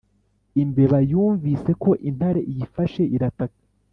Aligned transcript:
imbeba 0.61 0.97
yumvise 1.11 1.71
ko 1.83 1.89
intare 2.09 2.41
iyifashe 2.51 3.01
irataka 3.15 3.59